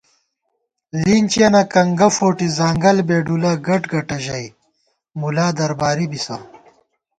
[1.03, 4.47] “لِنچِیَنہ کنگہ فوٹی ځانگل بېڈُولہ گٹگٹہ” ژَئی
[5.19, 6.37] مُلا درباری بِسہ